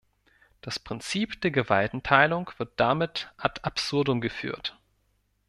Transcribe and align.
Das 0.61 0.79
Prinzip 0.79 1.41
der 1.41 1.51
Gewaltenteilung 1.51 2.49
wird 2.57 2.71
damit 2.79 3.31
ad 3.37 3.61
absurdum 3.63 4.19
geführt. 4.19 4.75